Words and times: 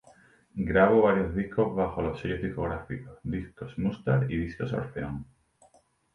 Grabó 0.55 1.03
varios 1.03 1.35
discos 1.35 1.75
bajo 1.75 2.01
los 2.01 2.19
sellos 2.19 2.41
discográficos 2.41 3.19
Discos 3.21 3.77
Musart 3.77 4.31
y 4.31 4.37
Discos 4.37 4.73
Orfeón. 4.73 5.27